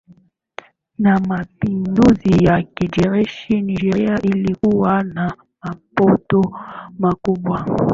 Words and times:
na 1.01 1.13
mapinduzi 1.19 2.45
ya 2.45 2.61
kijeshi 2.63 3.61
Nigeria 3.61 4.21
ilikuwa 4.21 5.03
na 5.03 5.37
mapato 5.63 6.41
makubwa 6.99 7.65